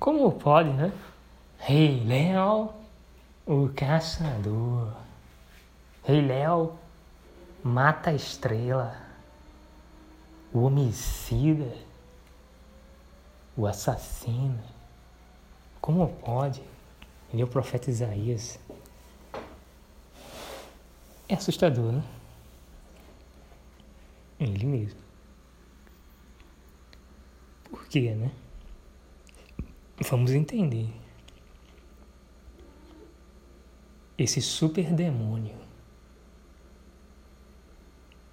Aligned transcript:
Como 0.00 0.32
pode, 0.32 0.70
né? 0.70 0.90
Rei 1.58 2.02
Léo, 2.06 2.72
o 3.44 3.68
caçador. 3.68 4.96
Rei 6.02 6.26
Léo 6.26 6.78
mata 7.62 8.08
a 8.08 8.14
estrela. 8.14 8.96
O 10.54 10.62
homicida. 10.62 11.76
O 13.54 13.66
assassino. 13.66 14.58
Como 15.82 16.08
pode? 16.08 16.62
Ele 17.30 17.42
é 17.42 17.44
o 17.44 17.48
profeta 17.48 17.90
Isaías. 17.90 18.58
É 21.28 21.34
assustador, 21.34 21.92
né? 21.92 22.02
Ele 24.40 24.64
mesmo. 24.64 25.00
Por 27.70 27.86
quê, 27.86 28.14
né? 28.14 28.32
Vamos 30.08 30.30
entender. 30.32 30.88
Esse 34.16 34.40
super 34.40 34.92
demônio 34.92 35.58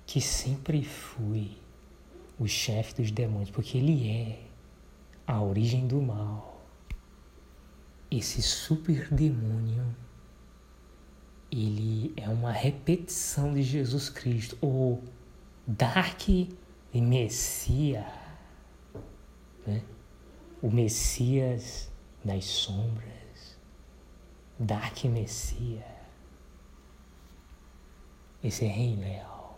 que 0.05 0.21
sempre 0.21 0.83
foi 0.83 1.51
o 2.39 2.47
chefe 2.47 3.01
dos 3.01 3.11
demônios, 3.11 3.49
porque 3.49 3.77
ele 3.77 4.09
é 4.09 4.39
a 5.25 5.41
origem 5.41 5.85
do 5.87 6.01
mal. 6.01 6.65
Esse 8.09 8.41
super 8.41 9.13
demônio 9.13 9.93
ele 11.51 12.13
é 12.15 12.29
uma 12.29 12.51
repetição 12.51 13.53
de 13.53 13.63
Jesus 13.63 14.09
Cristo, 14.09 14.57
ou 14.61 15.03
Dark 15.65 16.27
Messias, 16.93 18.05
né? 19.65 19.83
O 20.67 20.69
Messias 20.69 21.89
das 22.25 22.43
sombras, 22.43 23.57
Dark 24.59 25.01
Messias. 25.05 25.81
Esse 28.43 28.65
é 28.65 28.67
Rei 28.67 28.97
Léo, 28.97 29.53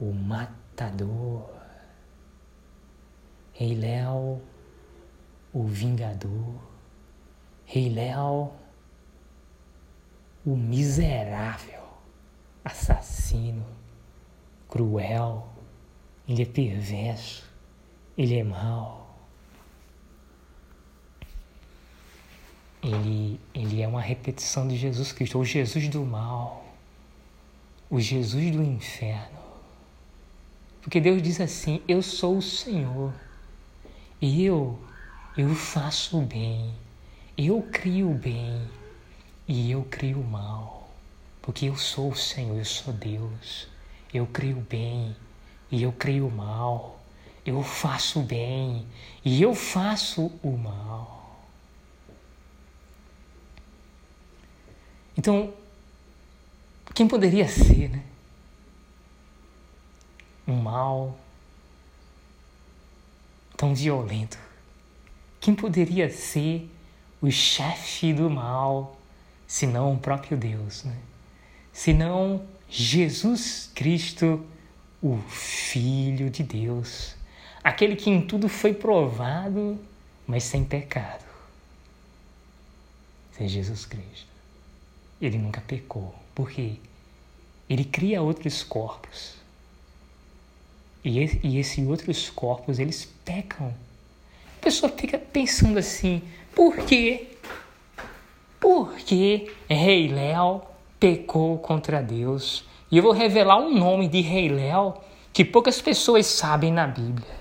o 0.00 0.10
matador. 0.10 1.50
Rei 3.52 3.74
Léo, 3.74 4.40
o 5.52 5.64
vingador. 5.64 6.54
Rei 7.66 7.90
Léo, 7.90 8.52
o 10.46 10.56
miserável, 10.56 11.84
assassino, 12.64 13.66
cruel, 14.66 15.46
ele 16.26 16.44
é 16.44 16.46
perverso, 16.46 17.44
ele 18.16 18.38
é 18.38 18.42
mau. 18.42 18.99
Ele, 22.82 23.38
ele 23.54 23.82
é 23.82 23.88
uma 23.88 24.00
repetição 24.00 24.66
de 24.66 24.76
Jesus 24.76 25.12
Cristo, 25.12 25.38
o 25.38 25.44
Jesus 25.44 25.88
do 25.88 26.04
mal, 26.04 26.64
o 27.90 28.00
Jesus 28.00 28.50
do 28.50 28.62
inferno. 28.62 29.38
Porque 30.80 31.00
Deus 31.00 31.20
diz 31.20 31.40
assim: 31.40 31.82
Eu 31.86 32.00
sou 32.02 32.38
o 32.38 32.42
Senhor, 32.42 33.12
eu, 34.20 34.78
eu 35.36 35.54
faço 35.54 36.18
o 36.18 36.22
bem, 36.22 36.74
eu 37.36 37.62
crio 37.70 38.10
o 38.10 38.14
bem 38.14 38.62
e 39.46 39.70
eu 39.70 39.86
crio 39.90 40.20
o 40.20 40.24
mal. 40.24 40.90
Porque 41.42 41.66
eu 41.66 41.76
sou 41.76 42.10
o 42.10 42.16
Senhor, 42.16 42.56
eu 42.56 42.64
sou 42.64 42.92
Deus. 42.92 43.66
Eu 44.12 44.26
crio 44.26 44.58
o 44.58 44.62
bem 44.62 45.16
e 45.70 45.82
eu 45.82 45.92
crio 45.92 46.26
o 46.26 46.30
mal. 46.30 47.00
Eu 47.44 47.62
faço 47.62 48.20
o 48.20 48.22
bem 48.22 48.86
e 49.24 49.42
eu 49.42 49.54
faço 49.54 50.30
o 50.42 50.56
mal. 50.56 51.19
Então, 55.20 55.52
quem 56.94 57.06
poderia 57.06 57.46
ser, 57.46 57.90
né? 57.90 58.02
Um 60.48 60.56
mal 60.56 61.14
tão 63.54 63.74
violento. 63.74 64.38
Quem 65.38 65.54
poderia 65.54 66.08
ser 66.08 66.70
o 67.20 67.30
chefe 67.30 68.14
do 68.14 68.30
mal, 68.30 68.98
senão 69.46 69.92
o 69.92 69.98
próprio 69.98 70.38
Deus, 70.38 70.84
né? 70.84 70.96
Senão 71.70 72.42
Jesus 72.66 73.70
Cristo, 73.74 74.42
o 75.02 75.18
Filho 75.28 76.30
de 76.30 76.42
Deus, 76.42 77.14
aquele 77.62 77.94
que 77.94 78.08
em 78.08 78.26
tudo 78.26 78.48
foi 78.48 78.72
provado, 78.72 79.78
mas 80.26 80.44
sem 80.44 80.64
pecado. 80.64 81.26
Ser 83.32 83.48
Jesus 83.48 83.84
Cristo 83.84 84.29
ele 85.20 85.38
nunca 85.38 85.60
pecou. 85.60 86.14
Por 86.34 86.50
quê? 86.50 86.72
Ele 87.68 87.84
cria 87.84 88.22
outros 88.22 88.62
corpos. 88.62 89.34
E, 91.04 91.18
esse, 91.18 91.40
esses 91.56 91.86
outros 91.86 92.30
corpos, 92.30 92.78
eles 92.78 93.08
pecam. 93.24 93.74
A 94.58 94.62
pessoa 94.62 94.92
fica 94.92 95.18
pensando 95.18 95.78
assim, 95.78 96.22
por 96.54 96.76
quê? 96.78 97.28
Por 98.58 98.94
que 98.96 99.50
Rei 99.68 100.08
Léo 100.08 100.62
pecou 100.98 101.58
contra 101.58 102.02
Deus? 102.02 102.64
E 102.90 102.96
eu 102.96 103.02
vou 103.02 103.12
revelar 103.12 103.58
um 103.58 103.74
nome 103.74 104.08
de 104.08 104.20
Rei 104.20 104.48
Léo 104.48 104.94
que 105.32 105.44
poucas 105.44 105.80
pessoas 105.80 106.26
sabem 106.26 106.72
na 106.72 106.86
Bíblia. 106.86 107.40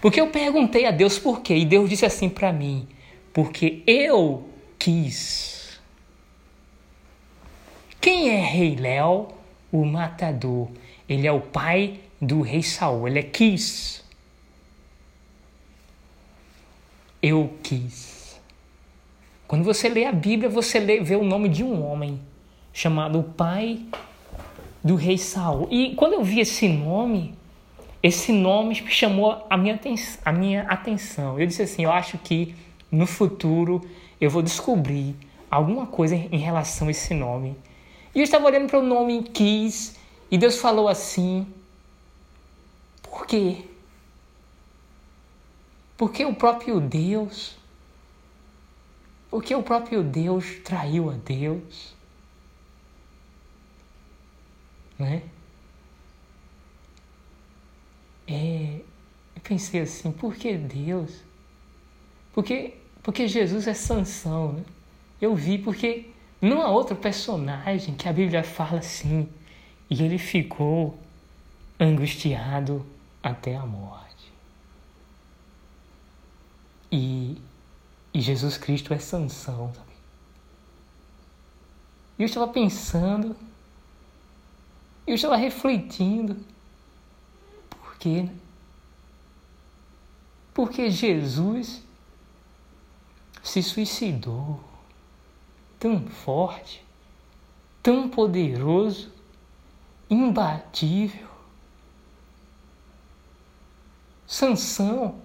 Porque 0.00 0.20
eu 0.20 0.28
perguntei 0.28 0.86
a 0.86 0.90
Deus 0.90 1.18
por 1.18 1.42
quê, 1.42 1.56
e 1.56 1.64
Deus 1.64 1.88
disse 1.88 2.06
assim 2.06 2.28
para 2.28 2.52
mim: 2.52 2.88
porque 3.32 3.82
eu 3.86 4.48
quis. 4.78 5.61
Quem 8.02 8.30
é 8.30 8.40
Rei 8.40 8.74
Léo? 8.74 9.28
O 9.70 9.84
matador. 9.84 10.68
Ele 11.08 11.24
é 11.24 11.30
o 11.30 11.40
pai 11.40 12.00
do 12.20 12.40
rei 12.40 12.60
Saul. 12.60 13.06
Ele 13.06 13.20
é 13.20 13.22
Quis. 13.22 14.04
Eu 17.22 17.54
quis. 17.62 18.40
Quando 19.46 19.62
você 19.62 19.88
lê 19.88 20.04
a 20.04 20.10
Bíblia, 20.10 20.50
você 20.50 20.80
lê, 20.80 21.00
vê 21.00 21.14
o 21.14 21.22
nome 21.22 21.48
de 21.48 21.62
um 21.62 21.80
homem 21.80 22.20
chamado 22.72 23.22
pai 23.22 23.80
do 24.82 24.96
rei 24.96 25.16
Saul. 25.16 25.68
E 25.70 25.94
quando 25.94 26.14
eu 26.14 26.24
vi 26.24 26.40
esse 26.40 26.68
nome, 26.68 27.36
esse 28.02 28.32
nome 28.32 28.74
chamou 28.74 29.46
a 29.48 29.56
minha, 29.56 29.78
a 30.24 30.32
minha 30.32 30.62
atenção. 30.62 31.38
Eu 31.38 31.46
disse 31.46 31.62
assim: 31.62 31.84
eu 31.84 31.92
acho 31.92 32.18
que 32.18 32.56
no 32.90 33.06
futuro 33.06 33.80
eu 34.20 34.28
vou 34.28 34.42
descobrir 34.42 35.14
alguma 35.48 35.86
coisa 35.86 36.16
em 36.16 36.38
relação 36.38 36.88
a 36.88 36.90
esse 36.90 37.14
nome 37.14 37.56
e 38.14 38.18
eu 38.18 38.24
estava 38.24 38.46
olhando 38.46 38.68
para 38.68 38.78
o 38.78 38.82
nome 38.82 39.22
Quis 39.22 39.96
e 40.30 40.36
Deus 40.36 40.58
falou 40.58 40.88
assim: 40.88 41.46
Por 43.02 43.26
quê? 43.26 43.64
Porque 45.96 46.24
o 46.24 46.34
próprio 46.34 46.80
Deus, 46.80 47.56
porque 49.30 49.54
o 49.54 49.62
próprio 49.62 50.02
Deus 50.02 50.58
traiu 50.64 51.10
a 51.10 51.14
Deus, 51.14 51.94
né? 54.98 55.22
É, 58.26 58.80
eu 59.34 59.42
pensei 59.42 59.80
assim, 59.80 60.12
por 60.12 60.34
que 60.34 60.56
Deus? 60.56 61.22
Porque, 62.32 62.74
porque 63.02 63.28
Jesus 63.28 63.66
é 63.66 63.74
Sansão, 63.74 64.52
né? 64.52 64.64
Eu 65.20 65.34
vi 65.34 65.58
porque 65.58 66.11
não 66.42 66.60
há 66.60 66.68
outro 66.68 66.96
personagem 66.96 67.94
que 67.94 68.08
a 68.08 68.12
Bíblia 68.12 68.42
fala 68.42 68.80
assim, 68.80 69.28
e 69.88 70.02
ele 70.02 70.18
ficou 70.18 70.98
angustiado 71.78 72.84
até 73.22 73.54
a 73.54 73.64
morte. 73.64 74.32
E, 76.90 77.40
e 78.12 78.20
Jesus 78.20 78.58
Cristo 78.58 78.92
é 78.92 78.98
Sansão. 78.98 79.72
Sabe? 79.72 79.92
E 82.18 82.22
eu 82.22 82.26
estava 82.26 82.48
pensando, 82.48 83.36
eu 85.06 85.14
estava 85.14 85.36
refletindo, 85.36 86.36
por 87.70 87.96
quê? 87.98 88.28
Porque 90.52 90.90
Jesus 90.90 91.82
se 93.44 93.62
suicidou 93.62 94.71
tão 95.82 96.06
forte, 96.06 96.80
tão 97.82 98.08
poderoso, 98.08 99.12
imbatível. 100.08 101.26
Sansão, 104.24 105.20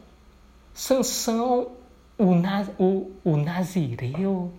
Sansão, 0.73 1.73
o, 2.17 2.33
o, 2.79 3.15
o 3.23 3.37
Nazireu, 3.37 4.51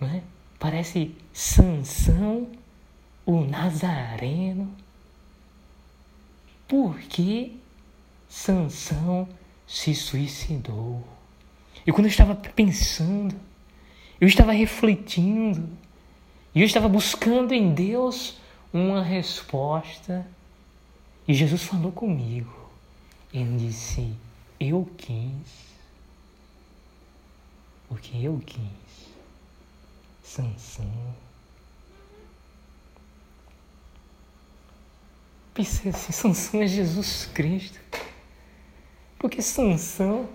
né? 0.00 0.24
parece 0.58 1.14
Sansão, 1.30 2.50
o 3.26 3.42
Nazareno. 3.42 4.74
Por 6.66 6.98
que 6.98 7.60
Sansão 8.26 9.28
se 9.66 9.94
suicidou. 9.94 11.17
E 11.88 11.90
quando 11.90 12.04
eu 12.04 12.10
estava 12.10 12.34
pensando, 12.34 13.34
eu 14.20 14.28
estava 14.28 14.52
refletindo, 14.52 15.66
e 16.54 16.60
eu 16.60 16.66
estava 16.66 16.86
buscando 16.86 17.54
em 17.54 17.72
Deus 17.72 18.36
uma 18.70 19.02
resposta, 19.02 20.28
e 21.26 21.32
Jesus 21.32 21.62
falou 21.62 21.90
comigo. 21.90 22.52
Ele 23.32 23.56
disse: 23.56 24.12
Eu 24.60 24.86
quis. 24.98 25.48
Porque 27.88 28.18
eu 28.18 28.38
quis. 28.44 29.08
Sansão. 30.22 31.14
Pensei 35.54 35.90
assim, 35.90 36.12
Sansão 36.12 36.60
é 36.60 36.66
Jesus 36.66 37.30
Cristo. 37.32 37.80
Porque 39.18 39.40
Sansão, 39.40 40.28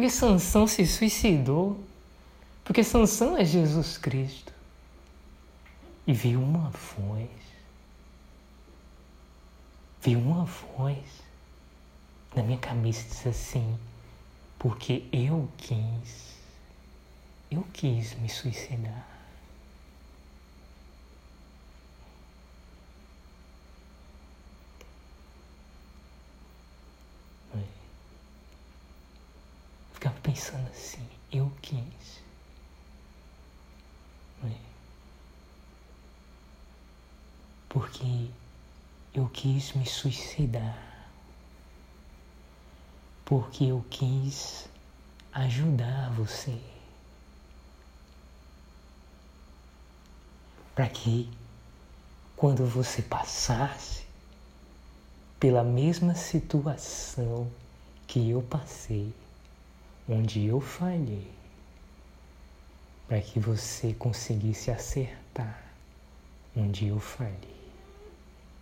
porque 0.00 0.08
Sansão 0.08 0.66
se 0.66 0.86
suicidou, 0.86 1.78
porque 2.64 2.82
Sansão 2.82 3.36
é 3.36 3.44
Jesus 3.44 3.98
Cristo. 3.98 4.50
E 6.06 6.14
veio 6.14 6.40
uma 6.40 6.70
voz, 6.70 7.28
veio 10.00 10.18
uma 10.18 10.46
voz 10.46 11.04
na 12.34 12.42
minha 12.42 12.56
e 13.04 13.04
disse 13.04 13.28
assim, 13.28 13.78
porque 14.58 15.04
eu 15.12 15.46
quis, 15.58 16.34
eu 17.50 17.62
quis 17.70 18.14
me 18.20 18.28
suicidar. 18.30 19.06
Pensando 30.22 30.68
assim, 30.70 31.06
eu 31.32 31.50
quis. 31.60 32.22
Né? 34.42 34.58
Porque 37.68 38.30
eu 39.14 39.28
quis 39.28 39.72
me 39.72 39.86
suicidar. 39.86 40.78
Porque 43.24 43.64
eu 43.64 43.84
quis 43.90 44.68
ajudar 45.32 46.10
você. 46.10 46.60
Para 50.74 50.88
que 50.88 51.30
quando 52.36 52.64
você 52.66 53.02
passasse 53.02 54.04
pela 55.38 55.62
mesma 55.62 56.14
situação 56.14 57.50
que 58.06 58.30
eu 58.30 58.42
passei, 58.42 59.14
onde 60.10 60.46
eu 60.46 60.60
falhei, 60.60 61.30
para 63.06 63.20
que 63.20 63.38
você 63.38 63.94
conseguisse 63.94 64.70
acertar 64.70 65.62
onde 66.56 66.88
eu 66.88 66.98
falhei. 66.98 67.60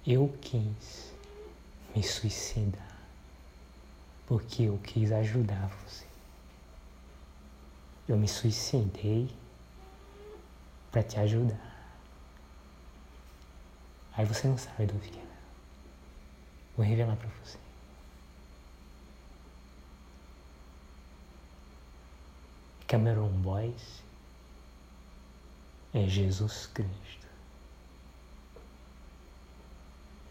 Eu 0.06 0.36
quis 0.42 1.14
me 1.96 2.02
suicidar 2.02 2.98
porque 4.26 4.64
eu 4.64 4.78
quis 4.84 5.10
ajudar 5.10 5.70
você. 5.82 6.04
Eu 8.06 8.18
me 8.18 8.28
suicidei 8.28 9.30
para 10.92 11.02
te 11.02 11.18
ajudar. 11.18 11.78
Aí 14.12 14.26
você 14.26 14.48
não 14.48 14.58
sabe 14.58 14.84
do 14.84 14.98
que. 14.98 15.18
Vou 16.76 16.84
revelar 16.84 17.16
para 17.16 17.28
você. 17.42 17.58
Cameron 22.88 23.29
Boyce 23.29 24.02
é 25.93 26.08
Jesus 26.08 26.67
Cristo. 26.73 27.26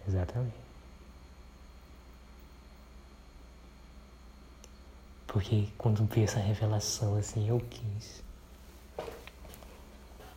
Exatamente. 0.07 0.57
Porque 5.27 5.67
quando 5.77 6.03
vi 6.05 6.23
essa 6.23 6.39
revelação 6.39 7.15
assim, 7.15 7.47
eu 7.47 7.59
quis. 7.59 8.23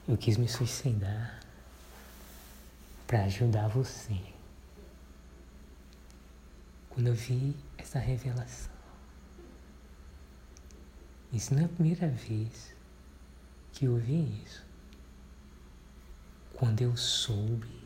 Eu 0.07 0.19
quis 0.19 0.37
me 0.37 0.47
suicidar 0.47 1.41
para 3.07 3.25
ajudar 3.25 3.69
você. 3.69 4.21
Quando 6.91 7.07
eu 7.07 7.15
vi 7.15 7.57
essa 7.79 7.99
revelação, 7.99 8.80
isso 11.32 11.55
não 11.55 11.62
é 11.62 11.65
a 11.65 11.69
primeira 11.69 12.09
vez 12.09 12.75
que 13.73 13.85
eu 13.85 13.93
ouvi 13.93 14.43
isso. 14.44 14.65
Quando 16.55 16.82
eu 16.82 16.97
soube 16.97 17.81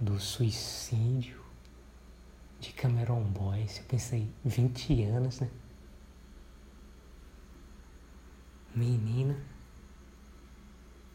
do 0.00 0.18
suicídio 0.18 1.40
de 2.58 2.72
Cameron 2.72 3.22
Boyce, 3.24 3.80
eu 3.80 3.86
pensei, 3.86 4.28
20 4.44 5.02
anos, 5.04 5.40
né? 5.40 5.50
Menina, 8.74 9.36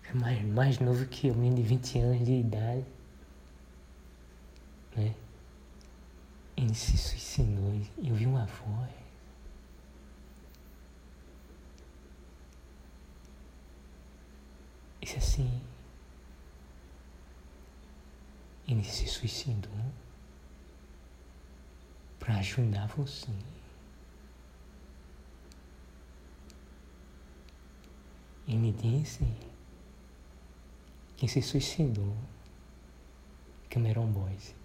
é 0.04 0.14
mais, 0.14 0.44
mais 0.46 0.80
novo 0.80 1.06
que 1.08 1.28
eu, 1.28 1.36
menino 1.36 1.56
de 1.56 1.64
20 1.64 2.00
anos 2.00 2.26
de 2.26 2.34
idade, 2.34 2.86
né? 4.96 5.16
Ele 6.56 6.74
se 6.74 6.98
suicidou 6.98 7.74
e 7.98 8.10
eu 8.10 8.16
vi 8.16 8.26
uma 8.26 8.46
voz. 8.46 9.07
Disse 15.08 15.20
assim, 15.20 15.62
ele 18.68 18.84
se 18.84 19.08
suicidou 19.08 19.72
para 22.20 22.36
ajudar 22.40 22.88
você. 22.88 23.32
Ele 28.50 28.74
disse 28.74 29.26
que 31.16 31.26
se 31.30 31.42
suicidou 31.42 32.14
Cameron 33.70 34.08
Boyce. 34.08 34.56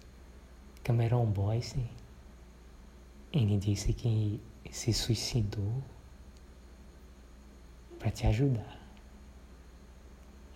Cameron 0.83 1.27
Boyce, 1.27 1.89
ele 3.31 3.57
disse 3.57 3.93
que 3.93 4.41
se 4.69 4.91
suicidou 4.91 5.81
para 7.97 8.11
te 8.11 8.27
ajudar. 8.27 8.82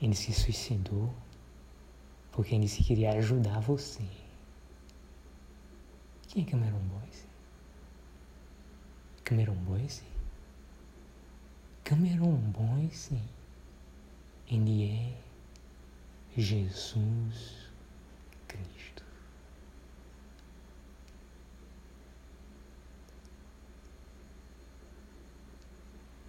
Ele 0.01 0.15
se 0.15 0.31
suicidou 0.31 1.13
porque 2.31 2.53
ele 2.53 2.67
se 2.67 2.83
queria 2.83 3.13
ajudar 3.13 3.59
você. 3.59 4.03
Quem 6.27 6.43
é 6.43 6.45
Cameron 6.45 6.79
Boyce? 6.79 7.25
Cameron 9.23 9.55
Boyce? 9.55 10.03
Cameron 11.83 12.35
Boyce, 12.51 13.17
ele 14.47 14.91
é 14.91 15.17
Jesus 16.39 17.71
Cristo. 18.47 19.03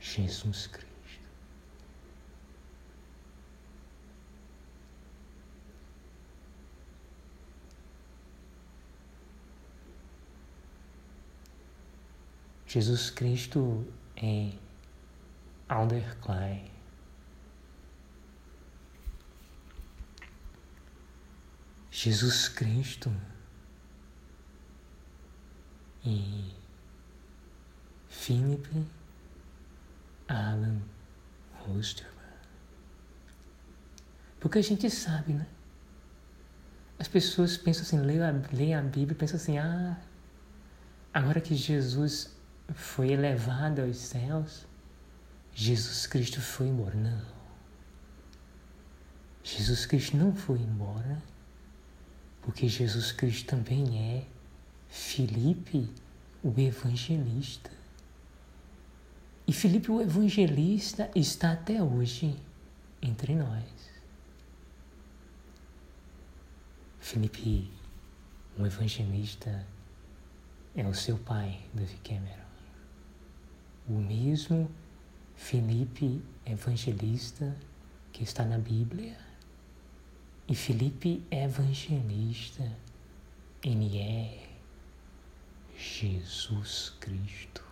Jesus 0.00 0.68
Cristo. 0.68 0.87
Jesus 12.68 13.08
Cristo 13.08 13.86
é 14.14 14.52
Alder 15.70 16.18
Klein. 16.20 16.70
Jesus 21.90 22.50
Cristo 22.50 23.10
e 26.04 26.54
Philip 28.10 28.68
Alan 30.28 30.82
Osterman. 31.66 32.12
Porque 34.38 34.58
a 34.58 34.62
gente 34.62 34.90
sabe, 34.90 35.32
né? 35.32 35.46
As 36.98 37.08
pessoas 37.08 37.56
pensam 37.56 37.82
assim, 37.82 37.98
leem 37.98 38.22
a, 38.22 38.30
leem 38.52 38.74
a 38.74 38.82
Bíblia 38.82 39.12
e 39.12 39.14
pensam 39.14 39.36
assim, 39.36 39.56
ah, 39.56 39.98
agora 41.14 41.40
que 41.40 41.54
Jesus 41.54 42.36
foi 42.74 43.12
elevado 43.12 43.82
aos 43.82 43.96
céus, 43.96 44.66
Jesus 45.54 46.06
Cristo 46.06 46.40
foi 46.40 46.68
embora. 46.68 46.94
Não. 46.94 47.38
Jesus 49.42 49.86
Cristo 49.86 50.16
não 50.16 50.34
foi 50.34 50.60
embora, 50.60 51.22
porque 52.42 52.68
Jesus 52.68 53.12
Cristo 53.12 53.46
também 53.46 54.16
é 54.16 54.26
Filipe 54.88 55.90
o 56.42 56.54
evangelista. 56.58 57.70
E 59.46 59.52
Filipe, 59.52 59.90
o 59.90 60.00
evangelista, 60.00 61.10
está 61.14 61.52
até 61.52 61.82
hoje 61.82 62.36
entre 63.00 63.34
nós. 63.34 63.64
Filipe, 67.00 67.70
o 68.58 68.66
evangelista, 68.66 69.66
é 70.76 70.86
o 70.86 70.94
seu 70.94 71.16
pai, 71.16 71.60
David 71.72 72.00
Cameron. 72.04 72.47
O 73.88 73.92
mesmo 73.92 74.70
Filipe 75.34 76.20
evangelista 76.44 77.56
que 78.12 78.22
está 78.22 78.44
na 78.44 78.58
Bíblia. 78.58 79.16
E 80.48 80.54
Filipe 80.54 81.22
evangelista, 81.30 82.70
ele 83.62 83.98
é 83.98 84.48
Jesus 85.78 86.90
Cristo. 86.98 87.62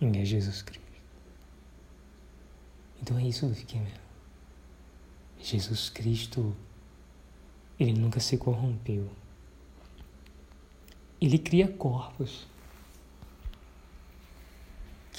Ele 0.00 0.18
é 0.18 0.24
Jesus 0.24 0.60
Cristo. 0.62 0.82
Então 3.00 3.18
é 3.18 3.24
isso, 3.24 3.46
David 3.46 3.66
Cameron. 3.66 4.02
Jesus 5.40 5.88
Cristo, 5.88 6.54
ele 7.78 7.92
nunca 7.92 8.20
se 8.20 8.36
corrompeu. 8.36 9.10
Ele 11.20 11.38
cria 11.38 11.66
corpos 11.66 12.46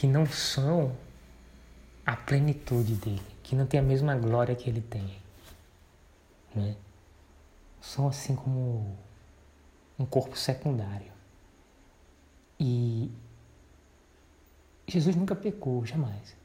que 0.04 0.08
não 0.08 0.26
são 0.26 0.94
a 2.06 2.14
plenitude 2.14 2.96
dele, 2.96 3.24
que 3.42 3.56
não 3.56 3.66
tem 3.66 3.80
a 3.80 3.84
mesma 3.84 4.14
glória 4.18 4.54
que 4.54 4.70
ele 4.70 4.82
tem. 4.82 5.18
Né? 6.54 6.76
São 7.80 8.10
assim 8.10 8.36
como 8.36 8.98
um 9.98 10.06
corpo 10.06 10.38
secundário. 10.38 11.10
E 12.60 13.10
Jesus 14.86 15.16
nunca 15.16 15.38
pecou, 15.38 15.86
jamais. 15.86 16.36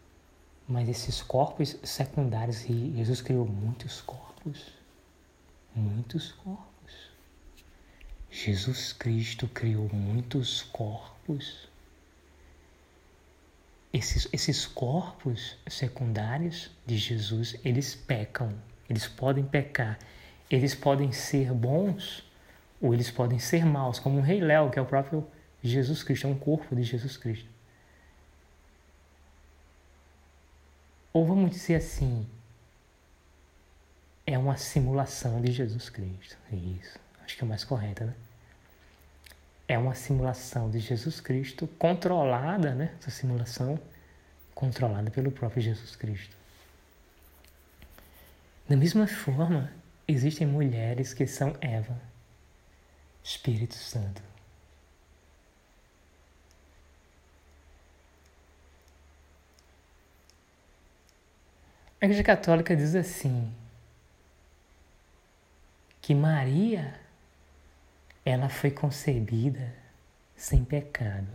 Mas 0.69 0.89
esses 0.89 1.21
corpos 1.21 1.77
secundários, 1.83 2.59
Jesus 2.61 3.21
criou 3.21 3.45
muitos 3.45 4.01
corpos. 4.03 4.67
Muitos 5.75 6.31
corpos. 6.31 7.11
Jesus 8.31 8.93
Cristo 8.93 9.49
criou 9.49 9.91
muitos 9.93 10.63
corpos. 10.63 11.68
Esses, 13.93 14.29
esses 14.33 14.67
corpos 14.67 15.57
secundários 15.67 16.71
de 16.87 16.97
Jesus, 16.97 17.57
eles 17.65 17.95
pecam, 17.95 18.53
eles 18.89 19.07
podem 19.07 19.45
pecar, 19.45 19.99
eles 20.51 20.75
podem 20.75 21.11
ser 21.13 21.53
bons 21.53 22.25
ou 22.81 22.95
eles 22.95 23.11
podem 23.11 23.39
ser 23.39 23.65
maus, 23.65 23.99
como 23.99 24.19
o 24.19 24.23
Rei 24.23 24.41
Léo, 24.41 24.71
que 24.71 24.79
é 24.79 24.83
o 24.83 24.87
próprio 24.87 25.27
Jesus 25.63 26.03
Cristo, 26.03 26.27
é 26.27 26.31
um 26.31 26.39
corpo 26.39 26.77
de 26.77 26.83
Jesus 26.83 27.17
Cristo. 27.17 27.49
Ou 31.13 31.27
vamos 31.27 31.51
dizer 31.51 31.77
assim, 31.77 32.27
é 34.27 34.39
uma 34.39 34.57
simulação 34.57 35.41
de 35.41 35.51
Jesus 35.51 35.89
Cristo. 35.89 36.37
Isso, 36.53 36.99
acho 37.25 37.37
que 37.37 37.43
é 37.43 37.47
mais 37.47 37.65
correta, 37.65 38.05
né? 38.05 38.15
É 39.69 39.77
uma 39.79 39.95
simulação 39.95 40.71
de 40.71 40.81
Jesus 40.81 41.21
Cristo 41.21 41.69
controlada, 41.79 42.75
né? 42.75 42.95
Essa 42.99 43.11
simulação 43.11 43.79
controlada 44.55 45.11
pelo 45.11 45.31
próprio 45.31 45.63
Jesus 45.63 45.95
Cristo. 45.95 46.35
Da 48.67 48.77
mesma 48.77 49.07
forma, 49.07 49.71
existem 50.07 50.47
mulheres 50.47 51.13
que 51.13 51.27
são 51.27 51.55
Eva, 51.61 52.01
Espírito 53.23 53.75
Santo. 53.75 54.23
A 62.01 62.07
Igreja 62.07 62.23
Católica 62.23 62.75
diz 62.75 62.95
assim: 62.95 63.53
que 66.01 66.15
Maria 66.15 66.99
ela 68.29 68.51
foi 68.51 68.71
concebida 68.71 69.75
sem 70.37 70.63
pecado. 70.63 71.27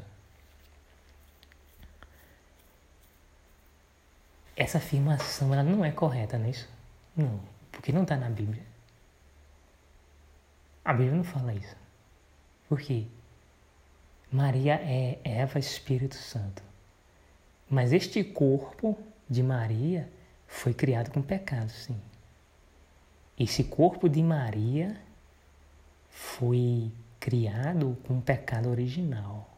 Essa 4.56 4.78
afirmação 4.78 5.52
ela 5.52 5.64
não 5.64 5.84
é 5.84 5.92
correta, 5.92 6.38
não 6.38 6.46
é 6.46 6.52
isso? 6.52 6.70
Não, 7.18 7.40
porque 7.72 7.92
não 7.92 8.04
está 8.04 8.16
na 8.16 8.30
Bíblia. 8.30 8.62
A 10.86 10.94
Bíblia 10.94 11.16
não 11.16 11.24
fala 11.24 11.56
isso. 11.56 11.76
Por 12.70 12.80
quê? 12.80 13.08
Maria 14.32 14.76
é 14.76 15.20
Eva 15.24 15.58
Espírito 15.58 16.16
Santo. 16.16 16.62
Mas 17.68 17.92
este 17.92 18.24
corpo 18.24 18.96
de 19.28 19.42
Maria 19.42 20.08
foi 20.48 20.76
criado 20.76 21.10
com 21.10 21.24
pecado, 21.24 21.72
sim. 21.72 22.00
Esse 23.40 23.64
corpo 23.64 24.08
de 24.08 24.22
Maria 24.22 24.96
foi 26.14 26.92
criado 27.20 27.98
com 28.08 28.22
pecado 28.22 28.70
original. 28.70 29.50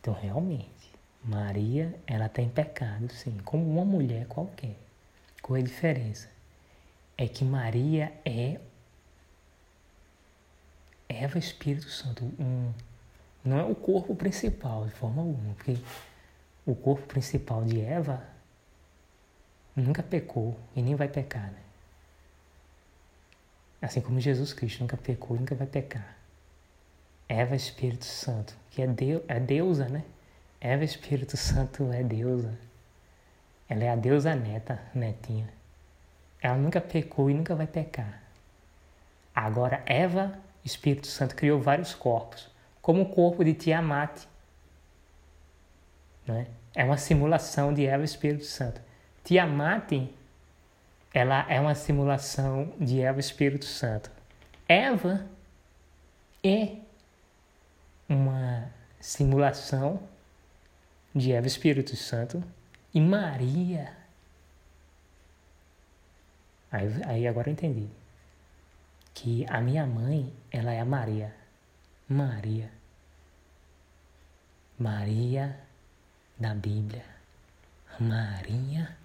Então, 0.00 0.14
realmente, 0.14 0.92
Maria, 1.22 1.98
ela 2.06 2.28
tem 2.28 2.48
pecado, 2.48 3.12
sim, 3.12 3.36
como 3.44 3.68
uma 3.68 3.84
mulher 3.84 4.26
qualquer. 4.26 4.76
Qual 5.42 5.56
é 5.56 5.60
a 5.60 5.64
diferença? 5.64 6.30
É 7.18 7.26
que 7.26 7.44
Maria 7.44 8.12
é 8.24 8.60
Eva 11.08 11.38
Espírito 11.38 11.88
Santo, 11.90 12.24
um, 12.38 12.72
não 13.44 13.58
é 13.58 13.64
o 13.64 13.74
corpo 13.74 14.14
principal 14.14 14.86
de 14.86 14.92
forma 14.92 15.22
alguma, 15.22 15.54
porque 15.54 15.76
o 16.64 16.74
corpo 16.74 17.06
principal 17.06 17.64
de 17.64 17.80
Eva 17.80 18.22
nunca 19.74 20.02
pecou 20.02 20.58
e 20.74 20.80
nem 20.80 20.94
vai 20.94 21.08
pecar, 21.08 21.50
né? 21.50 21.63
Assim 23.84 24.00
como 24.00 24.18
Jesus 24.18 24.54
Cristo 24.54 24.80
nunca 24.80 24.96
pecou 24.96 25.36
nunca 25.36 25.54
vai 25.54 25.66
pecar. 25.66 26.16
Eva 27.28 27.54
Espírito 27.54 28.06
Santo, 28.06 28.56
que 28.70 28.80
é, 28.80 28.86
Deus, 28.86 29.22
é 29.28 29.38
deusa, 29.38 29.86
né? 29.90 30.02
Eva 30.58 30.82
Espírito 30.82 31.36
Santo 31.36 31.92
é 31.92 32.02
deusa. 32.02 32.58
Ela 33.68 33.84
é 33.84 33.90
a 33.90 33.94
deusa 33.94 34.34
neta, 34.34 34.80
netinha. 34.94 35.46
Ela 36.40 36.56
nunca 36.56 36.80
pecou 36.80 37.28
e 37.28 37.34
nunca 37.34 37.54
vai 37.54 37.66
pecar. 37.66 38.22
Agora, 39.34 39.82
Eva 39.84 40.32
Espírito 40.64 41.06
Santo 41.06 41.34
criou 41.34 41.60
vários 41.60 41.94
corpos, 41.94 42.50
como 42.80 43.02
o 43.02 43.10
corpo 43.10 43.44
de 43.44 43.52
Tiamat. 43.52 44.22
Né? 46.26 46.46
É 46.74 46.86
uma 46.86 46.96
simulação 46.96 47.74
de 47.74 47.84
Eva 47.84 48.02
Espírito 48.02 48.46
Santo. 48.46 48.80
Tiamat, 49.22 49.92
ela 51.14 51.46
é 51.48 51.60
uma 51.60 51.76
simulação 51.76 52.74
de 52.80 53.00
Eva 53.00 53.20
Espírito 53.20 53.66
Santo. 53.66 54.10
Eva 54.68 55.24
é 56.42 56.78
uma 58.08 58.68
simulação 58.98 60.02
de 61.14 61.30
Eva 61.30 61.46
Espírito 61.46 61.94
Santo 61.94 62.42
e 62.92 63.00
Maria. 63.00 63.96
Aí, 66.72 66.88
aí 67.04 67.28
agora 67.28 67.48
eu 67.48 67.52
entendi 67.52 67.88
que 69.14 69.46
a 69.48 69.60
minha 69.60 69.86
mãe, 69.86 70.34
ela 70.50 70.72
é 70.72 70.80
a 70.80 70.84
Maria. 70.84 71.32
Maria. 72.08 72.68
Maria 74.76 75.56
da 76.36 76.52
Bíblia. 76.52 77.04
Maria 78.00 79.03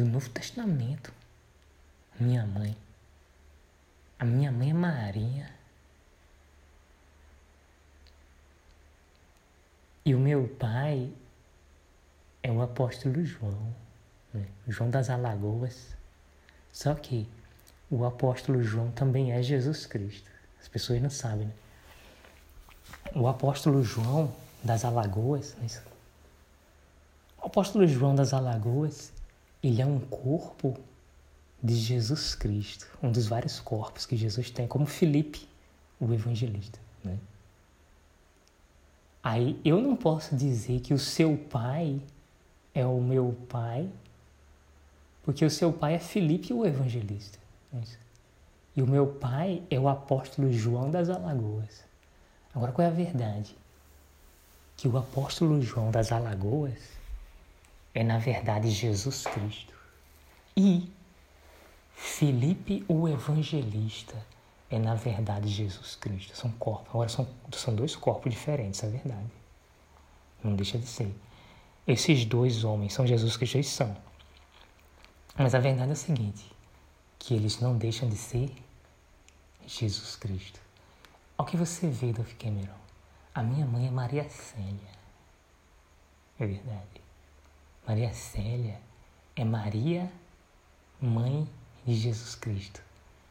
do 0.00 0.06
Novo 0.06 0.30
Testamento. 0.30 1.12
Minha 2.18 2.46
mãe. 2.46 2.76
A 4.18 4.24
minha 4.24 4.50
mãe 4.50 4.70
é 4.70 4.74
Maria. 4.74 5.50
E 10.04 10.14
o 10.14 10.18
meu 10.18 10.48
pai 10.48 11.12
é 12.42 12.50
o 12.50 12.62
apóstolo 12.62 13.24
João, 13.24 13.74
né? 14.32 14.46
João 14.66 14.90
das 14.90 15.10
Alagoas. 15.10 15.94
Só 16.72 16.94
que 16.94 17.28
o 17.90 18.04
apóstolo 18.04 18.62
João 18.62 18.90
também 18.92 19.32
é 19.32 19.42
Jesus 19.42 19.84
Cristo. 19.84 20.30
As 20.60 20.68
pessoas 20.68 21.02
não 21.02 21.10
sabem, 21.10 21.46
né? 21.46 21.54
O 23.14 23.28
apóstolo 23.28 23.82
João 23.82 24.34
das 24.64 24.84
Alagoas, 24.84 25.54
né? 25.56 25.66
o 27.42 27.46
apóstolo 27.46 27.86
João 27.86 28.14
das 28.14 28.32
Alagoas, 28.32 29.12
ele 29.62 29.82
é 29.82 29.86
um 29.86 30.00
corpo 30.00 30.76
de 31.62 31.74
Jesus 31.74 32.34
Cristo, 32.34 32.86
um 33.02 33.12
dos 33.12 33.26
vários 33.26 33.60
corpos 33.60 34.06
que 34.06 34.16
Jesus 34.16 34.50
tem, 34.50 34.66
como 34.66 34.86
Filipe, 34.86 35.46
o 36.00 36.12
evangelista. 36.12 36.78
Né? 37.04 37.18
Aí 39.22 39.60
eu 39.64 39.80
não 39.80 39.94
posso 39.94 40.34
dizer 40.34 40.80
que 40.80 40.94
o 40.94 40.98
seu 40.98 41.36
pai 41.36 42.00
é 42.74 42.86
o 42.86 43.00
meu 43.00 43.36
pai, 43.48 43.88
porque 45.22 45.44
o 45.44 45.50
seu 45.50 45.72
pai 45.72 45.94
é 45.94 45.98
Filipe, 45.98 46.54
o 46.54 46.64
evangelista. 46.64 47.38
É 47.74 47.78
E 48.74 48.82
o 48.82 48.86
meu 48.86 49.06
pai 49.06 49.62
é 49.70 49.78
o 49.78 49.88
apóstolo 49.88 50.50
João 50.50 50.90
das 50.90 51.10
Alagoas. 51.10 51.84
Agora, 52.54 52.72
qual 52.72 52.86
é 52.86 52.90
a 52.90 52.94
verdade? 52.94 53.54
Que 54.76 54.88
o 54.88 54.96
apóstolo 54.96 55.60
João 55.60 55.90
das 55.90 56.10
Alagoas 56.10 56.78
é, 57.94 58.04
na 58.04 58.18
verdade, 58.18 58.70
Jesus 58.70 59.24
Cristo. 59.24 59.74
E 60.56 60.90
Felipe, 61.94 62.84
o 62.88 63.08
evangelista, 63.08 64.16
é, 64.70 64.78
na 64.78 64.94
verdade, 64.94 65.48
Jesus 65.48 65.96
Cristo. 65.96 66.36
São 66.36 66.50
corpos. 66.52 66.88
Agora, 66.88 67.08
são, 67.08 67.28
são 67.52 67.74
dois 67.74 67.96
corpos 67.96 68.32
diferentes, 68.32 68.82
é 68.82 68.88
verdade. 68.88 69.30
Não 70.42 70.54
deixa 70.54 70.78
de 70.78 70.86
ser. 70.86 71.14
Esses 71.86 72.24
dois 72.24 72.64
homens 72.64 72.92
são 72.92 73.06
Jesus 73.06 73.36
Cristo, 73.36 73.56
eles 73.56 73.68
são. 73.68 73.96
Mas 75.36 75.54
a 75.54 75.58
verdade 75.58 75.90
é 75.90 75.92
a 75.92 75.96
seguinte: 75.96 76.50
que 77.18 77.34
eles 77.34 77.60
não 77.60 77.76
deixam 77.76 78.08
de 78.08 78.16
ser 78.16 78.50
Jesus 79.66 80.16
Cristo. 80.16 80.60
Ao 81.36 81.46
que 81.46 81.56
você 81.56 81.88
vê, 81.88 82.12
Dolph 82.12 82.34
Cameron, 82.34 82.74
a 83.34 83.42
minha 83.42 83.66
mãe 83.66 83.86
é 83.86 83.90
Maria 83.90 84.28
Célia. 84.28 85.00
É 86.38 86.46
verdade. 86.46 87.00
Maria 87.90 88.14
Célia 88.14 88.80
é 89.34 89.44
Maria, 89.44 90.12
mãe 91.00 91.44
de 91.84 91.92
Jesus 91.92 92.36
Cristo. 92.36 92.80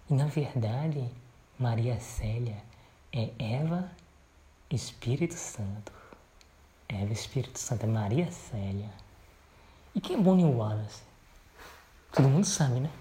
E 0.10 0.14
na 0.14 0.26
verdade, 0.26 1.10
Maria 1.58 1.98
Célia 2.02 2.62
é 3.14 3.32
Eva, 3.40 3.90
Espírito 4.70 5.34
Santo. 5.36 5.94
Eva, 6.90 7.14
Espírito 7.14 7.58
Santo, 7.58 7.86
é 7.86 7.88
Maria 7.88 8.30
Célia. 8.34 8.90
E 9.96 10.02
quem 10.02 10.18
é 10.18 10.20
Bonnie 10.20 10.44
Wallace? 10.44 11.04
Todo 12.12 12.28
mundo 12.28 12.46
sabe, 12.46 12.82
né? 12.82 12.92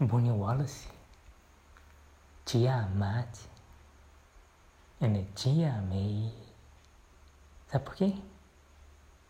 Bonnie 0.00 0.32
Wallace, 0.32 0.88
Tiamat, 2.46 3.40
é 5.02 5.24
Tia 5.34 5.82
May. 5.82 6.32
Sabe 7.68 7.84
por 7.84 7.94
quê? 7.94 8.14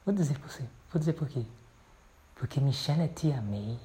Vou 0.05 0.15
dizer 0.15 0.39
por 0.39 0.51
você, 0.51 0.69
vou 0.93 0.99
dizer 0.99 1.15
por 1.15 1.29
quê. 1.29 1.45
Porque 2.35 2.61
Michelle 2.61 3.09
Tia 3.09 3.41
May. 3.41 3.79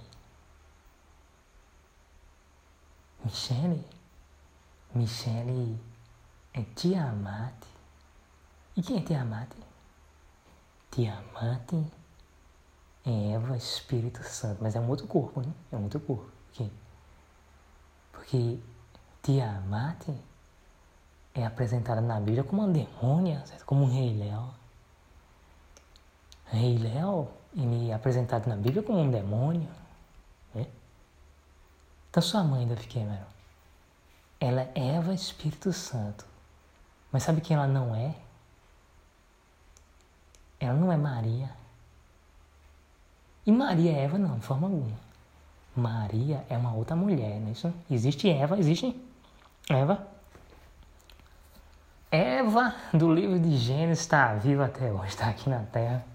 Michelle, 3.24 3.86
Michelle 4.94 5.80
é 6.54 6.64
Tiamat. 6.76 7.54
E 8.76 8.82
quem 8.82 8.98
é 8.98 9.02
Tiamat? 9.02 9.50
Tiamat 10.92 11.74
é 13.06 13.34
Eva, 13.34 13.56
Espírito 13.58 14.24
Santo, 14.24 14.60
mas 14.62 14.76
é 14.76 14.80
um 14.80 14.90
outro 14.90 15.08
corpo, 15.08 15.42
né? 15.42 15.54
É 15.72 15.78
um 15.78 15.84
outro 15.84 16.00
corpo. 16.00 16.30
Porque, 16.48 16.70
porque 18.12 18.60
Tiamat 19.22 20.10
é 21.34 21.46
apresentada 21.46 22.02
na 22.02 22.20
Bíblia 22.20 22.44
como 22.44 22.64
uma 22.64 22.72
demônia, 22.72 23.46
certo? 23.46 23.66
como 23.66 23.84
um 23.84 23.92
rei 23.92 24.18
Léo. 24.18 24.54
Rei 26.52 26.78
Léo 26.78 27.30
ele 27.56 27.90
é 27.90 27.94
apresentado 27.94 28.48
na 28.48 28.56
Bíblia 28.56 28.84
como 28.84 29.00
um 29.00 29.10
demônio. 29.10 29.68
Né? 30.54 30.68
Então 32.10 32.22
sua 32.22 32.44
mãe, 32.44 32.68
Duff 32.68 32.88
Cameron, 32.88 33.26
ela 34.40 34.62
é 34.62 34.96
Eva 34.96 35.14
Espírito 35.14 35.74
Santo. 35.74 36.26
Mas 37.12 37.24
sabe 37.24 37.42
quem 37.42 37.56
ela 37.56 37.68
não 37.68 37.96
é? 37.96 38.16
Ela 40.60 40.74
não 40.74 40.92
é 40.92 40.98
Maria. 40.98 41.50
E 43.46 43.52
Maria 43.52 43.92
e 43.92 43.96
Eva 43.96 44.18
não, 44.18 44.38
de 44.38 44.46
forma 44.46 44.68
alguma. 44.68 44.98
Maria 45.76 46.46
é 46.50 46.58
uma 46.58 46.74
outra 46.74 46.96
mulher, 46.96 47.40
não 47.40 47.48
é 47.48 47.52
isso? 47.52 47.74
Existe 47.90 48.30
Eva, 48.30 48.60
existe 48.60 48.96
Eva. 49.70 50.08
Eva 52.12 52.76
do 52.94 53.14
livro 53.14 53.40
de 53.40 53.56
Gênesis 53.58 54.02
está 54.02 54.34
viva 54.36 54.66
até 54.66 54.92
hoje, 54.92 55.10
está 55.10 55.30
aqui 55.30 55.50
na 55.50 55.64
Terra. 55.64 56.06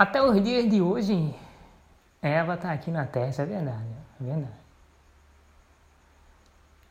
Até 0.00 0.22
os 0.22 0.42
dias 0.42 0.66
de 0.70 0.80
hoje, 0.80 1.38
Eva 2.22 2.54
está 2.54 2.72
aqui 2.72 2.90
na 2.90 3.04
Terra, 3.04 3.28
isso 3.28 3.42
é 3.42 3.44
verdade, 3.44 3.84
é 4.18 4.24
verdade. 4.24 4.60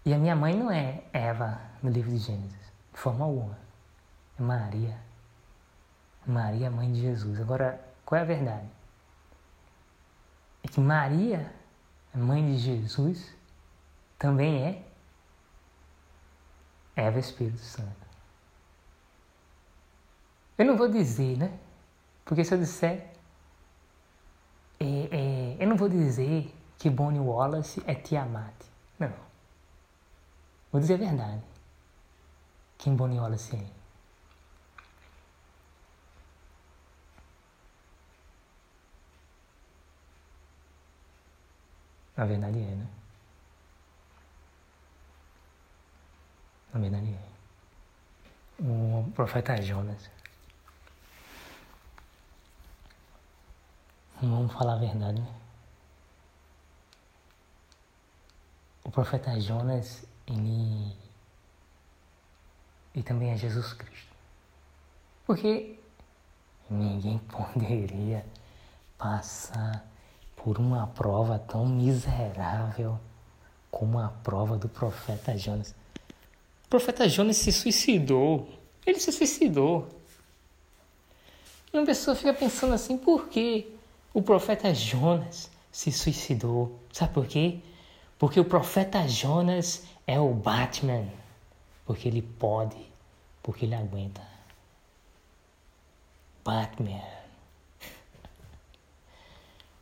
E 0.06 0.14
a 0.14 0.18
minha 0.20 0.36
mãe 0.36 0.56
não 0.56 0.70
é 0.70 1.02
Eva 1.12 1.60
no 1.82 1.90
livro 1.90 2.12
de 2.12 2.20
Gênesis, 2.20 2.72
de 2.94 3.00
forma 3.00 3.26
alguma. 3.26 3.58
É 4.40 4.44
Maria. 4.44 4.96
Maria, 6.24 6.70
mãe 6.70 6.94
de 6.94 7.02
Jesus. 7.02 7.42
Agora, 7.42 7.84
qual 8.06 8.20
é 8.20 8.22
a 8.22 8.28
verdade? 8.28 8.70
é 10.64 10.68
que 10.68 10.80
Maria, 10.80 11.52
mãe 12.14 12.46
de 12.46 12.60
Jesus, 12.60 13.36
também 14.20 14.66
é 14.68 14.84
Eva 16.96 17.18
Espírito 17.18 17.58
Santo. 17.58 17.90
Eu 20.60 20.66
não 20.68 20.78
vou 20.78 20.88
dizer, 20.88 21.40
né? 21.40 21.58
Porque 22.30 22.46
se 22.46 22.54
eu 22.54 22.60
disser, 22.60 23.10
é, 24.80 24.86
é, 24.86 25.58
eu 25.60 25.68
não 25.68 25.76
vou 25.76 25.90
dizer 25.90 26.56
que 26.78 26.88
Bonnie 26.88 27.20
Wallace 27.20 27.82
é 27.88 27.96
Tiamat. 27.96 28.54
Não. 29.00 29.12
Vou 30.72 30.80
dizer 30.80 30.94
a 30.94 30.98
verdade. 30.98 31.42
Quem 32.78 32.96
Bonnie 32.96 33.18
Wallace 33.20 33.56
é? 33.56 33.68
Na 42.16 42.26
verdade 42.26 42.60
é, 42.60 42.76
né? 42.76 42.88
Na 46.72 46.80
verdade 46.80 47.12
é. 47.12 47.30
O 48.62 49.12
profeta 49.16 49.60
Jonas. 49.60 50.12
Vamos 54.22 54.52
falar 54.52 54.74
a 54.74 54.78
verdade, 54.78 55.22
né? 55.22 55.28
O 58.84 58.92
profeta 58.92 59.40
Jonas, 59.40 60.04
ele, 60.28 60.94
ele 62.94 63.04
também 63.04 63.32
é 63.32 63.38
Jesus 63.38 63.72
Cristo. 63.72 64.14
Porque 65.26 65.80
ninguém 66.70 67.18
poderia 67.30 68.26
passar 68.98 69.86
por 70.36 70.58
uma 70.58 70.88
prova 70.88 71.40
tão 71.40 71.66
miserável 71.66 73.00
como 73.72 74.00
a 74.00 74.10
prova 74.10 74.58
do 74.58 74.68
profeta 74.68 75.38
Jonas. 75.38 75.74
O 76.66 76.70
profeta 76.70 77.08
Jonas 77.08 77.38
se 77.38 77.54
suicidou. 77.54 78.50
Ele 78.86 79.00
se 79.00 79.14
suicidou. 79.14 79.88
E 81.72 81.78
uma 81.78 81.86
pessoa 81.86 82.16
fica 82.16 82.34
pensando 82.34 82.74
assim, 82.74 82.98
por 82.98 83.30
que 83.30 83.79
o 84.14 84.22
profeta 84.22 84.74
Jonas 84.74 85.52
se 85.72 85.92
suicidou? 85.92 86.80
Sabe 86.92 87.14
por 87.14 87.28
quê? 87.28 87.60
Porque 88.18 88.40
o 88.40 88.46
profeta 88.46 89.08
Jonas 89.08 89.86
é 90.08 90.20
o 90.20 90.34
Batman. 90.34 91.08
Porque 91.86 92.08
ele 92.08 92.22
pode, 92.22 92.78
porque 93.44 93.66
ele 93.66 93.76
aguenta. 93.76 94.22
Batman 96.44 97.02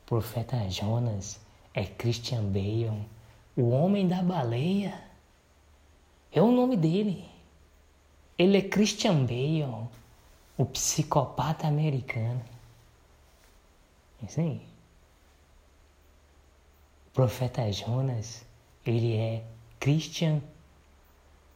profeta 0.05 0.69
Jonas 0.69 1.39
é 1.73 1.85
Christian 1.85 2.43
Bale, 2.43 3.07
o 3.55 3.69
homem 3.69 4.07
da 4.07 4.21
baleia. 4.21 5.01
É 6.31 6.41
o 6.41 6.51
nome 6.51 6.75
dele. 6.75 7.29
Ele 8.37 8.57
é 8.57 8.61
Christian 8.61 9.25
Bale, 9.25 9.87
o 10.57 10.65
psicopata 10.65 11.67
americano. 11.67 12.56
É 14.21 14.25
isso 14.25 14.39
aí. 14.39 14.67
O 17.07 17.11
profeta 17.11 17.71
Jonas, 17.71 18.45
ele 18.85 19.15
é 19.15 19.43
Christian 19.79 20.41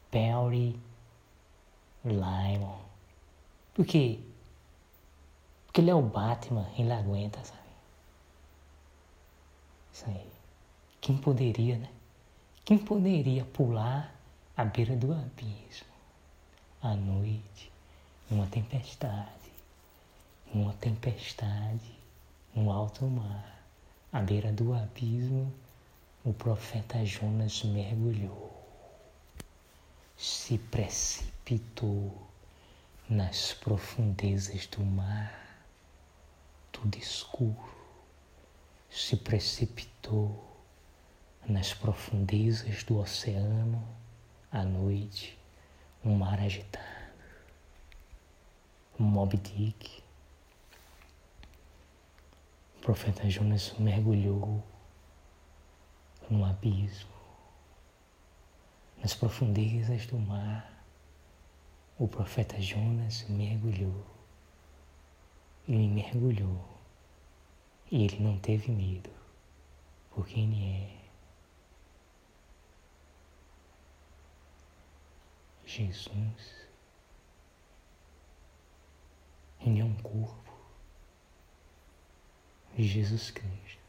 Perry 0.10 0.80
Lyman. 2.04 2.80
Por 3.74 3.86
quê? 3.86 4.19
Porque 5.65 5.82
ele 5.82 5.89
é 5.89 5.95
o 5.95 6.02
Batman, 6.02 6.69
ele 6.78 6.91
aguenta, 6.91 7.43
sabe? 7.43 7.62
Isso 9.93 10.06
aí. 10.08 10.28
Quem 11.00 11.17
poderia, 11.17 11.78
né? 11.78 11.89
Quem 12.65 12.78
poderia 12.78 13.45
pular 13.45 14.13
à 14.56 14.65
beira 14.65 14.95
do 14.95 15.13
abismo 15.13 15.91
à 16.82 16.95
noite, 16.95 17.71
numa 18.30 18.47
tempestade, 18.47 19.52
numa 20.54 20.74
tempestade, 20.74 22.00
no 22.55 22.71
alto 22.71 23.05
mar, 23.05 23.65
à 24.11 24.21
beira 24.21 24.51
do 24.51 24.73
abismo, 24.73 25.53
o 26.23 26.33
profeta 26.33 27.03
Jonas 27.05 27.63
mergulhou, 27.63 28.51
se 30.17 30.57
precipitou 30.57 32.27
nas 33.09 33.53
profundezas 33.53 34.67
do 34.67 34.83
mar, 34.85 35.41
tudo 36.71 36.97
escuro. 36.97 37.81
Se 38.89 39.15
precipitou 39.15 40.43
nas 41.47 41.73
profundezas 41.73 42.83
do 42.83 42.97
oceano. 42.97 43.81
À 44.51 44.63
noite, 44.63 45.37
um 46.03 46.15
mar 46.15 46.39
agitado, 46.39 46.85
Moby 48.99 49.37
Dick. 49.37 50.00
O 52.82 52.84
profeta 52.84 53.30
Jonas 53.30 53.76
mergulhou 53.78 54.63
num 56.28 56.44
abismo, 56.44 57.13
nas 59.00 59.13
profundezas 59.13 60.08
do 60.08 60.17
mar. 60.17 60.84
O 62.00 62.08
profeta 62.08 62.60
Jonas 62.60 63.24
mergulhou. 63.30 64.04
Ele 65.67 65.88
mergulhou 65.89 66.60
e 67.91 68.04
ele 68.04 68.20
não 68.20 68.39
teve 68.39 68.72
medo, 68.72 69.12
porque 70.10 70.39
ele 70.39 70.65
é 70.65 70.98
Jesus. 75.67 76.65
Ele 79.60 79.82
é 79.82 79.86
um 79.86 79.94
corpo 80.02 80.50
Jesus 82.77 83.31
Cristo. 83.31 83.81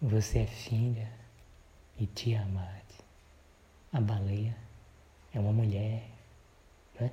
Você 0.00 0.40
é 0.40 0.46
filha 0.46 1.10
e 1.98 2.06
Tiamat. 2.06 2.84
A 3.92 4.00
baleia 4.00 4.56
é 5.32 5.40
uma 5.40 5.52
mulher, 5.52 6.08
né? 7.00 7.10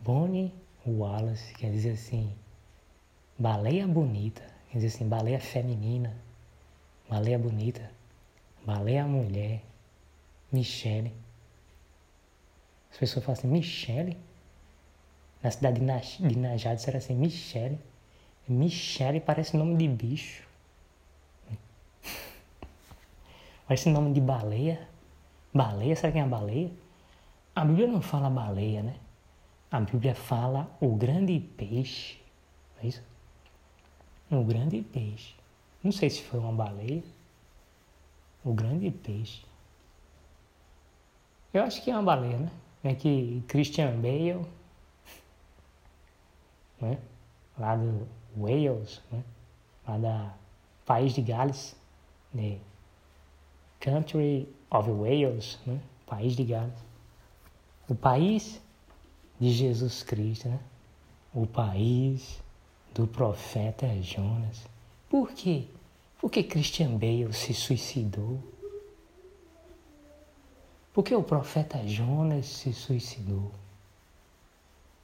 Bonnie 0.00 0.52
Wallace 0.86 1.54
quer 1.54 1.70
dizer 1.70 1.92
assim, 1.92 2.34
baleia 3.38 3.86
bonita, 3.86 4.42
quer 4.70 4.78
dizer 4.78 4.88
assim, 4.88 5.08
baleia 5.08 5.40
feminina, 5.40 6.16
baleia 7.08 7.38
bonita. 7.38 7.90
Baleia 8.64 9.04
mulher, 9.04 9.62
Michele. 10.50 11.14
As 12.90 12.96
pessoas 12.96 13.24
falam 13.24 13.38
assim, 13.38 13.48
Michele? 13.48 14.16
Na 15.44 15.50
cidade 15.50 15.78
de 15.78 16.38
Najades 16.38 16.88
era 16.88 16.98
assim, 16.98 17.14
Michele. 17.14 17.78
Michele 18.48 19.20
parece 19.20 19.56
nome 19.56 19.76
de 19.76 19.86
bicho. 19.86 20.42
Parece 23.68 23.90
nome 23.90 24.12
de 24.12 24.20
baleia. 24.20 24.88
Baleia, 25.52 25.94
será 25.94 26.12
que 26.12 26.18
é 26.18 26.24
uma 26.24 26.36
baleia? 26.36 26.70
A 27.54 27.64
Bíblia 27.64 27.86
não 27.86 28.00
fala 28.00 28.28
baleia, 28.28 28.82
né? 28.82 28.96
A 29.70 29.80
Bíblia 29.80 30.14
fala 30.14 30.68
o 30.80 30.96
grande 30.96 31.38
peixe. 31.38 32.18
Não 32.76 32.84
é 32.84 32.86
isso? 32.88 33.02
O 34.30 34.42
grande 34.42 34.82
peixe. 34.82 35.34
Não 35.82 35.92
sei 35.92 36.10
se 36.10 36.22
foi 36.22 36.40
uma 36.40 36.52
baleia 36.52 37.02
o 38.44 38.52
grande 38.52 38.90
peixe. 38.90 39.42
Eu 41.52 41.62
acho 41.62 41.82
que 41.82 41.90
é 41.90 41.94
uma 41.94 42.02
baleia, 42.02 42.38
né? 42.38 42.50
É 42.82 42.94
que 42.94 43.42
Christian 43.48 44.00
Bale, 44.00 44.44
né? 46.84 46.98
lá 47.58 47.76
do 47.76 48.06
Wales, 48.36 49.00
né? 49.10 49.22
lá 49.86 49.98
da 49.98 50.34
País 50.84 51.14
de 51.14 51.22
Gales, 51.22 51.74
né? 52.32 52.58
Country 53.80 54.48
of 54.70 54.90
Wales, 54.90 55.58
né? 55.66 55.80
País 56.06 56.34
de 56.36 56.44
Gales. 56.44 56.74
O 57.88 57.94
país 57.94 58.60
de 59.40 59.50
Jesus 59.50 60.02
Cristo, 60.02 60.48
né? 60.48 60.58
O 61.34 61.46
país 61.46 62.40
do 62.94 63.06
profeta 63.06 63.86
Jonas. 64.02 64.66
Por 65.08 65.32
quê? 65.32 65.64
Por 66.20 66.30
que 66.30 66.42
Christian 66.42 66.96
Bale 66.96 67.32
se 67.32 67.52
suicidou? 67.52 68.40
Por 70.92 71.02
que 71.02 71.14
o 71.14 71.22
profeta 71.22 71.86
Jonas 71.86 72.46
se 72.46 72.72
suicidou? 72.72 73.50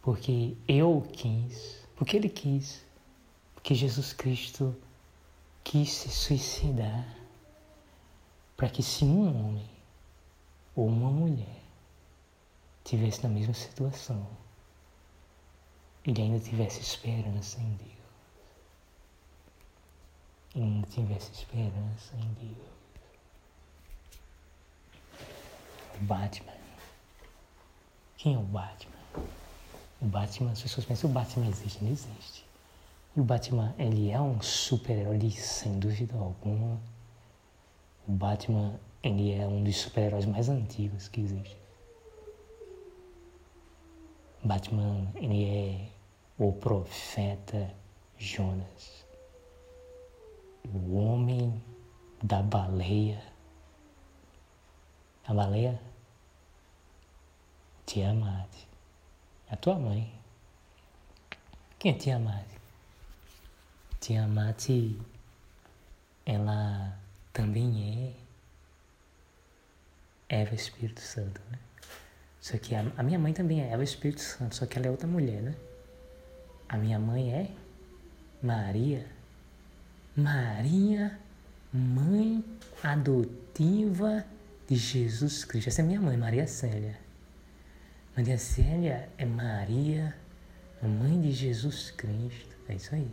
Porque 0.03 0.57
eu 0.67 1.07
quis, 1.13 1.87
porque 1.95 2.17
ele 2.17 2.29
quis, 2.29 2.85
porque 3.55 3.75
Jesus 3.75 4.13
Cristo 4.13 4.75
quis 5.63 5.93
se 5.93 6.09
suicidar 6.09 7.07
para 8.57 8.69
que 8.69 8.83
se 8.83 9.05
um 9.05 9.29
homem 9.29 9.71
ou 10.75 10.87
uma 10.87 11.11
mulher 11.11 11.63
tivesse 12.85 13.23
na 13.23 13.29
mesma 13.29 13.55
situação, 13.55 14.27
ele 16.05 16.23
ainda 16.23 16.41
tivesse 16.41 16.81
esperança 16.81 17.61
em 17.61 17.75
Deus 17.75 18.01
e 20.55 20.61
não 20.61 20.83
tivesse 20.83 21.33
esperança 21.33 22.17
em 22.17 22.33
Deus. 22.35 22.69
O 26.01 26.05
Batman. 26.05 26.57
Quem 28.17 28.35
é 28.35 28.39
o 28.39 28.43
Batman? 28.43 29.00
O 30.01 30.07
Batman, 30.07 30.53
as 30.53 30.63
pessoas 30.63 30.87
pensam, 30.87 31.11
o 31.11 31.13
Batman 31.13 31.47
existe, 31.49 31.83
não 31.85 31.91
existe. 31.91 32.45
E 33.17 33.21
o 33.21 33.25
Batman, 33.25 33.75
ele 33.79 34.11
é 34.11 34.21
um 34.21 34.41
super-herói, 34.41 35.31
sem 35.31 35.79
dúvida 35.79 36.17
alguma. 36.17 36.81
O 38.09 38.13
Batman, 38.13 38.79
ele 39.03 39.33
é 39.33 39.47
um 39.47 39.63
dos 39.63 39.77
super-heróis 39.77 40.25
mais 40.25 40.49
antigos 40.49 41.09
que 41.09 41.21
existe. 41.21 41.57
Batman, 44.43 45.07
ele 45.17 45.45
é 45.45 45.89
o 46.39 46.53
profeta 46.53 47.71
Jonas 48.17 49.01
o 50.75 50.97
homem 50.97 51.63
da 52.23 52.43
baleia. 52.43 53.23
A 55.27 55.35
baleia 55.35 55.81
Tiamat. 57.87 58.70
A 59.51 59.57
tua 59.57 59.79
mãe. 59.79 60.13
Quem 61.79 61.93
é 61.93 61.95
Tiamat? 61.95 62.47
Tiamat, 64.01 64.69
ela 66.25 66.99
também 67.33 68.17
é 70.29 70.41
Eva 70.41 70.55
Espírito 70.55 71.01
Santo, 71.01 71.41
né? 71.51 71.59
Só 72.41 72.57
que 72.57 72.75
a, 72.75 72.81
a 72.97 73.03
minha 73.03 73.19
mãe 73.19 73.33
também 73.33 73.63
é 73.63 73.73
Eva 73.73 73.83
Espírito 73.83 74.21
Santo, 74.21 74.55
só 74.55 74.67
que 74.67 74.79
ela 74.79 74.87
é 74.87 74.91
outra 74.91 75.09
mulher, 75.09 75.43
né? 75.43 75.55
A 76.69 76.77
minha 76.77 76.99
mãe 76.99 77.33
é 77.35 77.51
Maria 78.43 79.07
Maria, 80.17 81.19
mãe 81.73 82.45
adotiva 82.83 84.25
de 84.69 84.77
Jesus 84.77 85.45
Cristo. 85.45 85.69
Essa 85.69 85.83
é 85.83 85.85
minha 85.85 86.01
mãe, 86.01 86.17
Maria 86.17 86.47
Célia. 86.47 86.99
Maria 88.17 88.39
Célia 88.39 89.09
é 89.17 89.25
Maria, 89.25 90.17
a 90.83 90.87
mãe 90.87 91.21
de 91.21 91.33
Jesus 91.33 91.91
Cristo. 91.91 92.57
É 92.69 92.75
isso 92.75 92.95
aí. 92.95 93.11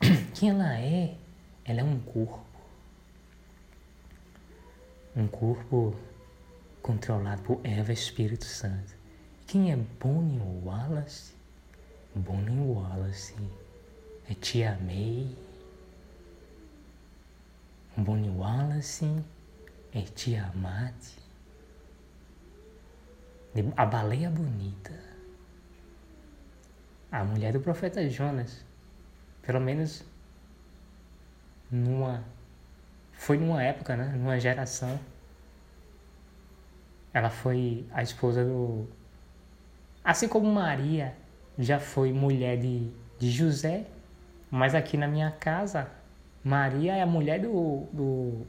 Quem 0.34 0.50
ela 0.50 0.78
é? 0.78 1.16
Ela 1.64 1.80
é 1.80 1.84
um 1.84 1.98
corpo. 2.00 2.44
Um 5.16 5.26
corpo 5.26 5.94
controlado 6.82 7.42
por 7.42 7.60
Eva 7.64 7.92
Espírito 7.92 8.44
Santo. 8.44 8.94
Quem 9.46 9.72
é 9.72 9.76
Bonnie 9.76 10.40
Wallace? 10.64 11.34
Bonnie 12.14 12.60
Wallace 12.60 13.34
é 14.28 14.34
Tia 14.34 14.78
May 14.82 15.36
Bonnie 17.96 18.30
Wallace 18.30 19.22
é 19.92 20.02
Tiamat, 20.02 20.94
a 23.76 23.86
baleia 23.86 24.30
bonita, 24.30 24.92
a 27.10 27.24
mulher 27.24 27.52
do 27.52 27.60
profeta 27.60 28.08
Jonas, 28.08 28.64
pelo 29.42 29.60
menos 29.60 30.04
numa 31.70 32.22
foi 33.12 33.36
numa 33.36 33.62
época, 33.62 33.96
né, 33.96 34.12
numa 34.16 34.38
geração. 34.38 34.98
Ela 37.12 37.28
foi 37.28 37.86
a 37.92 38.02
esposa 38.02 38.44
do 38.44 38.88
assim 40.04 40.28
como 40.28 40.50
Maria 40.50 41.14
já 41.58 41.78
foi 41.78 42.12
mulher 42.12 42.56
de, 42.56 42.90
de 43.18 43.30
José, 43.30 43.86
mas 44.50 44.74
aqui 44.74 44.96
na 44.96 45.06
minha 45.08 45.30
casa 45.30 45.90
Maria 46.42 46.96
é 46.96 47.02
a 47.02 47.06
mulher 47.06 47.40
do, 47.40 47.86
do. 47.92 48.46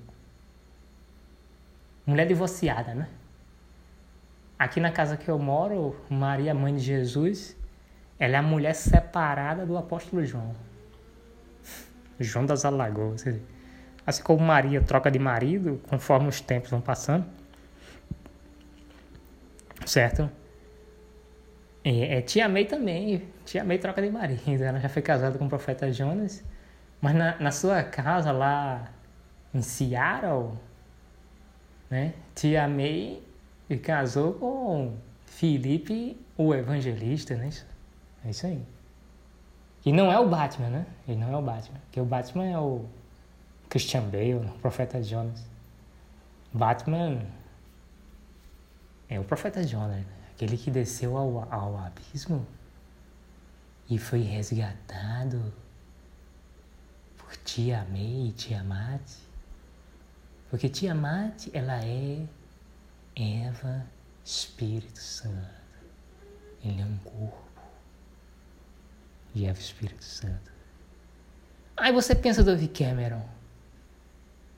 Mulher 2.06 2.26
divorciada, 2.26 2.94
né? 2.94 3.08
Aqui 4.62 4.80
na 4.80 4.92
casa 4.92 5.18
que 5.18 5.28
eu 5.28 5.40
moro, 5.40 5.96
Maria, 6.08 6.54
mãe 6.54 6.76
de 6.76 6.84
Jesus, 6.84 7.58
ela 8.20 8.36
é 8.36 8.38
a 8.38 8.44
mulher 8.44 8.76
separada 8.76 9.66
do 9.66 9.76
apóstolo 9.76 10.24
João. 10.24 10.56
João 12.20 12.46
das 12.46 12.64
Alagoas. 12.64 13.26
Assim 14.06 14.22
como 14.22 14.46
Maria 14.46 14.80
troca 14.80 15.10
de 15.10 15.18
marido 15.18 15.82
conforme 15.90 16.28
os 16.28 16.40
tempos 16.42 16.70
vão 16.70 16.80
passando. 16.80 17.26
Certo? 19.84 20.30
É, 21.84 22.18
é, 22.18 22.22
Tia 22.22 22.48
May 22.48 22.66
também. 22.66 23.28
Tia 23.44 23.64
May 23.64 23.80
troca 23.80 24.00
de 24.00 24.12
marido. 24.12 24.62
Ela 24.64 24.80
já 24.80 24.90
foi 24.90 25.02
casada 25.02 25.40
com 25.40 25.46
o 25.48 25.50
profeta 25.50 25.92
Jonas. 25.92 26.44
Mas 27.02 27.16
na, 27.16 27.36
na 27.40 27.52
sua 27.52 27.82
casa 27.82 28.32
lá 28.32 28.92
em 29.56 29.64
Seattle, 29.64 30.52
né? 31.90 32.14
Tia 32.36 32.68
May 32.68 33.24
casou 33.78 34.34
com 34.34 34.98
Felipe, 35.26 36.20
o 36.38 36.54
evangelista, 36.54 37.36
né? 37.36 37.50
É 38.26 38.30
isso 38.30 38.46
aí. 38.46 38.64
E 39.86 39.92
não 39.92 40.12
é 40.12 40.20
o 40.20 40.30
Batman, 40.30 40.70
né? 40.70 40.86
Ele 41.08 41.20
não 41.20 41.34
é 41.34 41.38
o 41.38 41.42
Batman. 41.42 41.80
Porque 41.80 42.00
o 42.00 42.06
Batman 42.06 42.46
é 42.46 42.60
o 42.60 42.86
Christian 43.70 44.04
Bale, 44.04 44.36
o 44.36 44.60
profeta 44.62 45.02
Jonas. 45.02 45.44
Batman 46.54 47.22
é 49.10 49.20
o 49.20 49.24
profeta 49.24 49.66
Jonas, 49.66 49.98
né? 49.98 50.06
aquele 50.34 50.58
que 50.58 50.70
desceu 50.70 51.18
ao, 51.18 51.48
ao 51.54 51.78
abismo 51.78 52.46
e 53.90 53.98
foi 53.98 54.22
resgatado 54.22 55.54
por 57.18 57.36
Tiamei 57.38 58.28
e 58.28 58.32
Tiamat. 58.32 59.02
Porque 60.50 60.70
Tiamat, 60.70 61.48
ela 61.54 61.84
é 61.84 62.26
Eva, 63.16 63.86
Espírito 64.24 65.00
Santo. 65.00 65.62
Ele 66.64 66.82
é 66.82 66.86
um 66.86 66.98
corpo 66.98 67.52
e 69.34 69.48
o 69.48 69.52
Espírito 69.52 70.04
Santo. 70.04 70.52
Aí 71.76 71.92
você 71.92 72.14
pensa, 72.14 72.44
Davi 72.44 72.68
Cameron, 72.68 73.24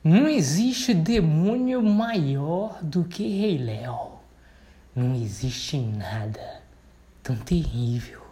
não 0.02 0.28
existe 0.28 0.92
demônio 0.92 1.82
maior 1.82 2.82
do 2.82 3.04
que 3.04 3.40
Rei 3.40 3.56
Léo. 3.56 4.18
Não 4.94 5.14
existe 5.14 5.78
nada 5.78 6.62
tão 7.22 7.36
terrível 7.36 8.22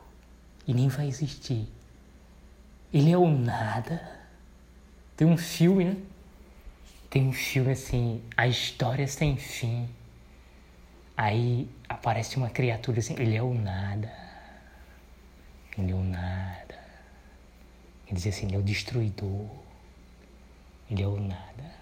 e 0.67 0.75
nem 0.75 0.89
vai 0.89 1.09
existir. 1.09 1.67
Ele 2.93 3.11
é 3.11 3.17
o 3.17 3.27
nada. 3.27 4.21
Tem 5.17 5.27
um 5.27 5.37
filme, 5.37 5.85
né? 5.87 5.97
Tem 7.09 7.27
um 7.27 7.33
filme 7.33 7.73
assim, 7.73 8.23
a 8.37 8.47
história 8.47 9.09
sem 9.09 9.37
fim. 9.37 9.89
Aí 11.17 11.69
aparece 11.89 12.37
uma 12.37 12.51
criatura 12.51 12.99
assim, 12.99 13.15
ele 13.19 13.37
é 13.37 13.43
o 13.43 13.55
nada 13.55 14.23
ele 15.79 15.93
é 15.93 15.95
o 15.95 16.03
nada. 16.03 16.79
Ele 18.07 18.17
diz 18.17 18.27
assim, 18.27 18.47
ele 18.47 18.57
é 18.57 18.59
o 18.59 18.63
destruidor. 18.63 19.49
Ele 20.91 21.03
é 21.03 21.07
o 21.07 21.19
nada. 21.19 21.73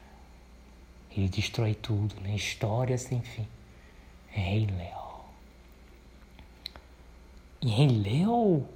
Ele 1.11 1.29
destrói 1.29 1.75
tudo, 1.75 2.21
né? 2.21 2.35
História 2.37 2.97
sem 2.97 3.21
fim. 3.21 3.47
É 4.33 4.41
Rei 4.41 4.67
Léo. 4.67 5.11
E 7.63 7.69
Rei 7.69 7.89
Léo, 7.89 8.69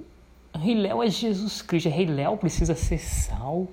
Rei 0.54 0.74
Léo 0.74 1.02
é 1.02 1.08
Jesus 1.08 1.62
Cristo. 1.62 1.88
Rei 1.88 2.06
Léo 2.06 2.36
precisa 2.36 2.74
ser 2.74 2.98
salvo. 2.98 3.72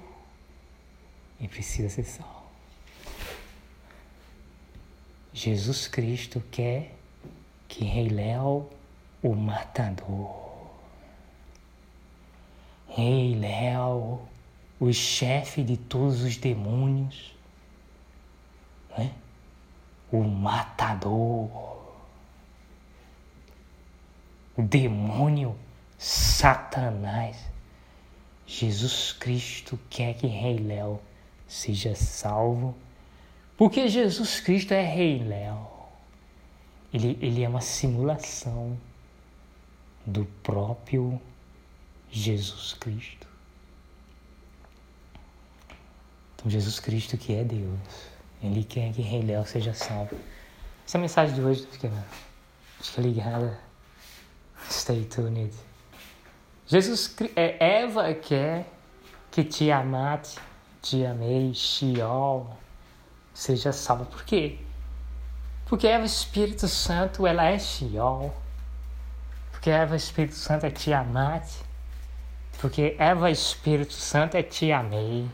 Ele 1.40 1.50
precisa 1.50 1.90
ser 1.90 2.04
salvo. 2.04 2.41
Jesus 5.34 5.88
Cristo 5.88 6.42
quer 6.52 6.94
que 7.68 7.86
Rei 7.86 8.10
Léo, 8.10 8.70
o 9.24 9.34
matador, 9.34 10.70
Rei 12.88 13.36
Léo, 13.36 14.20
o 14.80 14.92
chefe 14.92 15.64
de 15.64 15.78
todos 15.78 16.22
os 16.22 16.36
demônios, 16.36 17.34
né? 18.98 19.14
o 20.12 20.22
matador, 20.22 21.50
o 24.58 24.62
demônio 24.62 25.56
Satanás. 25.98 27.38
Jesus 28.46 29.14
Cristo 29.14 29.80
quer 29.90 30.16
que 30.16 30.28
Rei 30.28 30.58
Léo 30.58 31.00
seja 31.48 31.96
salvo, 31.96 32.76
porque 33.58 33.88
Jesus 33.88 34.40
Cristo 34.40 34.74
é 34.74 34.84
Rei 34.84 35.24
Léo. 35.24 35.68
Ele, 36.94 37.18
ele 37.22 37.44
é 37.44 37.48
uma 37.48 37.62
simulação 37.62 38.78
do 40.06 40.26
próprio 40.44 41.22
Jesus 42.10 42.74
Cristo. 42.74 43.28
Então, 46.36 46.50
Jesus 46.50 46.80
Cristo, 46.80 47.18
que 47.18 47.34
é 47.34 47.44
Deus, 47.44 47.80
Ele 48.42 48.64
quer 48.64 48.92
que 48.94 49.02
Rei 49.02 49.22
Léo 49.22 49.46
seja 49.46 49.74
salvo. 49.74 50.18
Essa 50.86 50.98
é 50.98 51.02
mensagem 51.02 51.36
de 51.36 51.42
hoje 51.42 51.66
fica, 51.72 51.92
fica 52.82 53.02
ligada. 53.02 53.60
Stay 54.70 55.06
tuned. 55.06 55.54
Jesus, 56.68 57.16
é, 57.36 57.82
Eva 57.82 58.14
quer 58.14 58.66
que 59.30 59.44
Tiamat, 59.44 60.38
Tiamei, 60.82 61.54
Shiol 61.54 62.58
seja 63.34 63.72
salvo. 63.72 64.06
Por 64.06 64.24
quê? 64.24 64.60
Porque 65.66 65.88
Eva, 65.88 66.06
Espírito 66.06 66.68
Santo, 66.68 67.26
ela 67.26 67.46
é 67.46 67.58
Shiol. 67.58 68.34
Porque 69.52 69.70
Eva, 69.70 69.96
Espírito 69.96 70.36
Santo, 70.36 70.66
é 70.66 70.72
Tiamat. 70.72 71.48
Porque 72.60 72.96
Eva 73.00 73.32
Espírito 73.32 73.94
Santo 73.94 74.36
é 74.36 74.44
te 74.44 74.72
amei. 74.72 75.28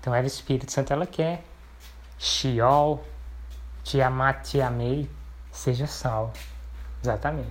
Então 0.00 0.14
Eva 0.14 0.26
Espírito 0.26 0.70
Santo 0.70 0.92
ela 0.92 1.06
quer. 1.06 1.44
Sheol, 2.18 3.04
te 3.82 4.00
amar, 4.00 4.42
te 4.42 4.60
amei, 4.60 5.10
seja 5.50 5.86
salvo. 5.86 6.32
Exatamente. 7.02 7.50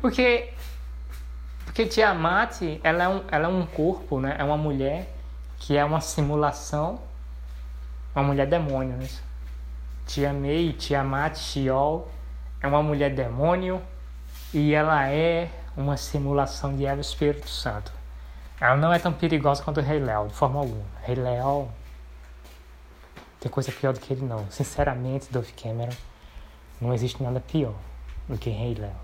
Porque 0.00 0.52
porque 1.64 1.86
Tiamat, 1.86 2.62
ela 2.84 3.04
é 3.04 3.08
um, 3.08 3.24
ela 3.32 3.44
é 3.46 3.48
um 3.48 3.66
corpo, 3.66 4.20
né? 4.20 4.36
É 4.38 4.44
uma 4.44 4.56
mulher 4.56 5.12
que 5.58 5.76
é 5.76 5.84
uma 5.84 6.00
simulação, 6.00 7.00
uma 8.14 8.24
mulher 8.24 8.46
demônio, 8.46 8.96
né? 8.96 9.08
Tiamei, 10.06 10.72
Tiamat, 10.72 11.36
Sheol 11.36 12.08
é 12.60 12.66
uma 12.66 12.82
mulher 12.82 13.14
demônio 13.14 13.82
e 14.52 14.72
ela 14.72 15.08
é 15.08 15.50
uma 15.76 15.96
simulação 15.96 16.76
de 16.76 16.86
Eva 16.86 17.00
Espírito 17.00 17.48
Santo. 17.48 17.92
Ela 18.60 18.76
não 18.76 18.92
é 18.92 18.98
tão 18.98 19.12
perigosa 19.12 19.62
quanto 19.62 19.80
o 19.80 19.82
Rei 19.82 19.98
Léo, 19.98 20.28
de 20.28 20.34
forma 20.34 20.60
alguma. 20.60 20.84
Rei 21.02 21.16
Léo 21.16 21.68
tem 23.40 23.50
coisa 23.50 23.72
pior 23.72 23.92
do 23.92 24.00
que 24.00 24.12
ele 24.12 24.24
não. 24.24 24.46
Sinceramente, 24.50 25.26
Dove 25.30 25.52
Cameron, 25.52 25.92
não 26.80 26.94
existe 26.94 27.22
nada 27.22 27.40
pior 27.40 27.74
do 28.28 28.38
que 28.38 28.48
Rei 28.48 28.74
Léo. 28.74 28.96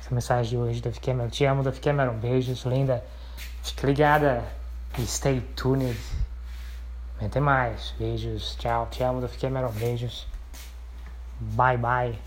Essa 0.00 0.14
mensagem 0.14 0.50
de 0.50 0.56
hoje, 0.56 0.80
Dove 0.80 1.00
Cameron. 1.00 1.28
Te 1.28 1.44
amo, 1.44 1.62
Dove 1.62 1.80
Cameron. 1.80 2.14
Beijos, 2.14 2.64
linda. 2.64 3.04
Fique 3.62 3.84
ligada 3.84 4.44
e 4.98 5.06
stay 5.06 5.40
tuned. 5.56 5.98
Até 7.26 7.40
mais. 7.40 7.94
Beijos. 7.98 8.56
Tchau. 8.58 8.86
Te 8.90 9.02
amo, 9.02 9.20
Dove 9.20 9.36
Cameron. 9.38 9.70
Beijos. 9.72 10.26
Bye, 11.40 11.76
bye. 11.76 12.18